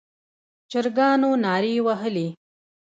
چرګانو 0.71 1.29
نارې 1.43 1.73
وهلې. 1.85 2.27